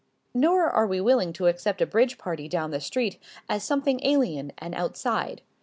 [0.33, 4.51] Nor are we willing to accept a bridge party down the street as something alien
[4.57, 5.43] and outside.